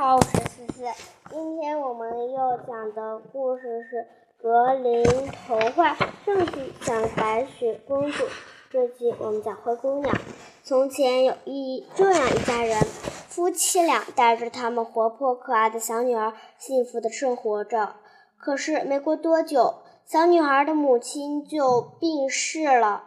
[0.00, 0.82] 好，我是思思。
[1.30, 3.96] 今天我们要讲的故事是
[4.42, 5.04] 《格林
[5.46, 5.94] 童话》
[6.24, 8.24] 上集讲白雪公主，
[8.70, 10.16] 这集我们讲灰姑娘。
[10.64, 12.80] 从前有一这样一家人，
[13.28, 17.96] 夫妻俩带着他们活泼可爱的小女儿，幸福的生活着。
[18.38, 23.04] 可是没过多久，小女孩的母亲就病逝了。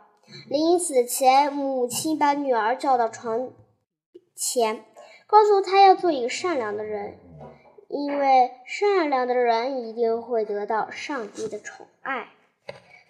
[0.48, 3.50] 临死前，母亲把女儿叫到床
[4.36, 4.86] 前。
[5.34, 7.18] 告诉他要做一个善良的人，
[7.88, 12.27] 因为善良的人一定会得到上帝的宠爱。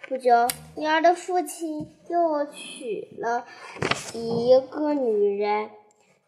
[0.08, 3.44] 不久，女儿的父亲又娶了
[4.14, 5.68] 一个女人，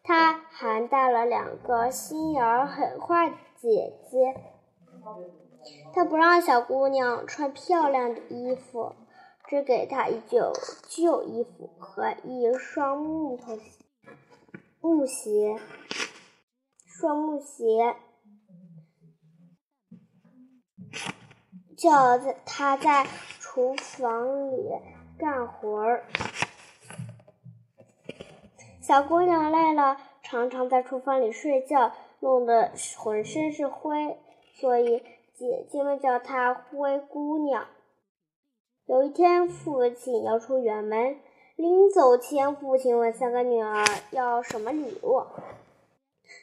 [0.05, 4.39] 他还带了两个心眼儿很坏的姐姐。
[5.95, 8.93] 他不让小姑娘穿漂亮的衣服，
[9.47, 10.53] 只给她一旧
[10.87, 13.86] 旧衣服和一双木头鞋
[14.87, 15.59] 木鞋。
[16.85, 17.97] 双木鞋，
[21.77, 22.17] 叫
[22.47, 23.07] 他在
[23.39, 24.71] 厨房里
[25.19, 26.07] 干活儿。
[28.81, 34.17] 小姑娘累了，常常在厨房里睡觉，弄得浑身是灰，
[34.55, 35.03] 所以
[35.35, 37.67] 姐姐们叫她灰姑娘。
[38.87, 41.19] 有一天，父亲要出远门，
[41.57, 45.23] 临走前，父亲问三个女儿要什么礼物。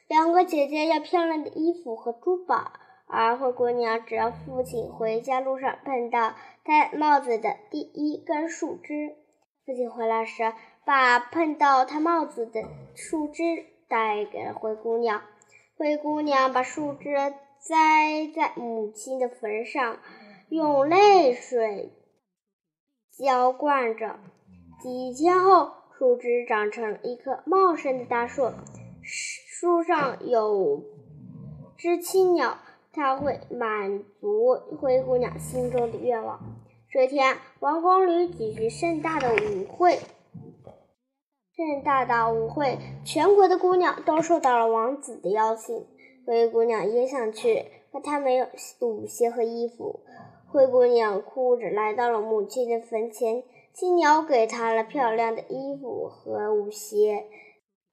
[0.08, 2.74] 两个姐姐要漂亮的衣服和珠宝，
[3.06, 6.34] 而灰姑娘只要父亲回家路上碰到
[6.64, 9.16] 戴帽子的第一根树枝。
[9.68, 10.52] 父亲回来时，
[10.84, 12.64] 把碰到他帽子的
[12.96, 15.22] 树枝带给了灰姑娘。
[15.78, 17.16] 灰姑娘把树枝
[17.60, 20.00] 栽在母亲的坟上，
[20.50, 21.92] 用泪水
[23.12, 24.20] 浇灌着。
[24.84, 28.52] 几天后，树枝长成一棵茂盛的大树。
[29.02, 30.84] 树上有
[31.78, 32.58] 只青鸟，
[32.92, 36.38] 它会满足灰姑娘心中的愿望。
[36.92, 40.00] 这天，王宫里举行盛大的舞会，
[41.56, 45.88] 盛大的舞会，全国的姑娘都受到了王子的邀请。
[46.28, 48.48] 灰姑娘也想去，可她没有
[48.82, 50.02] 舞鞋和衣服。
[50.52, 57.28] 灰姑娘哭着来到了母亲的坟前，青鸟给她了漂亮的衣服和舞鞋。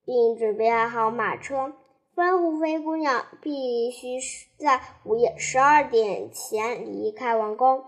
[0.03, 1.73] 并准备好马车，
[2.17, 4.19] 吩咐灰姑娘必须
[4.59, 7.85] 在午夜十二点前离开王宫。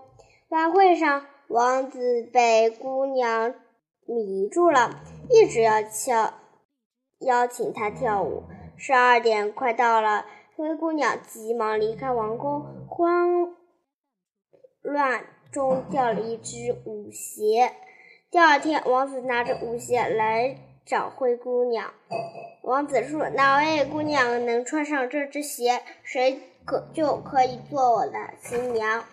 [0.47, 3.55] 晚会上，王子被姑娘
[4.05, 6.33] 迷住了，一直要敲
[7.19, 8.43] 邀请她跳舞。
[8.77, 13.53] 十二点快到了，灰姑娘急忙离开王宫，慌
[14.81, 17.71] 乱中掉了一只舞鞋。
[18.29, 20.57] 第二天，王子拿着舞鞋来。
[20.85, 21.93] 找灰姑娘，
[22.61, 29.05] 王子说：“哪位姑娘能穿上这只鞋，谁可就可以做我的新娘。”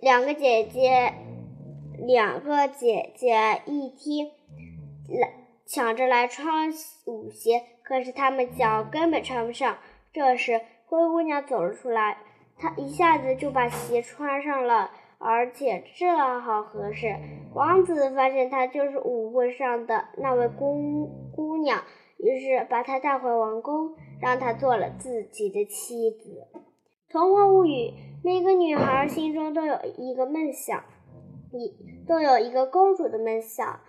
[0.00, 1.12] 两个姐姐，
[2.06, 4.30] 两个姐姐一听，
[5.08, 5.32] 来
[5.66, 6.72] 抢着来穿
[7.06, 9.78] 舞鞋，可是她们脚根本穿不上。
[10.12, 12.18] 这时，灰姑娘走了出来，
[12.56, 14.92] 她一下子就把鞋穿上了。
[15.24, 17.14] 而且正好合适。
[17.54, 21.82] 王子发现她就是舞会上的那位姑姑娘，
[22.18, 26.46] 于是把她带回王宫，让她做了自己的妻子。
[27.08, 27.92] 童话物语：
[28.24, 30.82] 每个女孩心中都有一个梦想，
[31.52, 31.74] 一
[32.06, 33.80] 都有一个公主的梦想。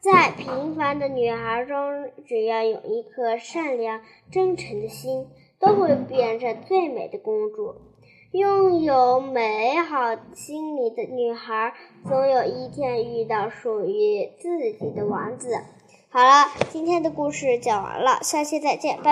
[0.00, 4.00] 在平凡的女孩中，只要有一颗善良、
[4.30, 5.26] 真诚的心，
[5.58, 7.74] 都会变成最美的公主。
[8.32, 11.72] 拥有美好心灵的女孩，
[12.06, 15.60] 总有一天遇到属于自己的王子。
[16.10, 19.04] 好了，今天的故事讲完了，下期再见，拜。